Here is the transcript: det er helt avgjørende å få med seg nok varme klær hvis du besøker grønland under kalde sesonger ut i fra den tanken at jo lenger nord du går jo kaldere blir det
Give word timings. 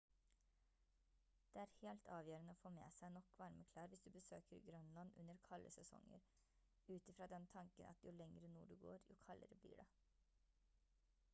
det 1.55 1.61
er 1.65 1.73
helt 1.81 2.07
avgjørende 2.13 2.53
å 2.55 2.57
få 2.61 2.71
med 2.77 2.95
seg 2.99 3.11
nok 3.17 3.27
varme 3.41 3.65
klær 3.73 3.91
hvis 3.91 4.05
du 4.05 4.07
besøker 4.15 4.63
grønland 4.69 5.11
under 5.23 5.41
kalde 5.49 5.73
sesonger 5.75 6.25
ut 6.95 7.11
i 7.13 7.15
fra 7.19 7.29
den 7.35 7.45
tanken 7.57 7.89
at 7.91 8.01
jo 8.07 8.15
lenger 8.17 8.47
nord 8.55 8.73
du 8.73 8.79
går 8.87 9.05
jo 9.13 9.19
kaldere 9.27 9.59
blir 9.67 9.77
det 9.83 9.87